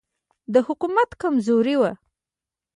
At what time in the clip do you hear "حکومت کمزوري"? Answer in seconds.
0.67-1.75